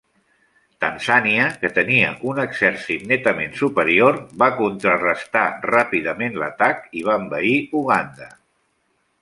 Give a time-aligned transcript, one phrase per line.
[0.83, 8.33] Tanzània, que tenia un exèrcit netament superior, va contrarestar ràpidament l'atac i va envair Uganda.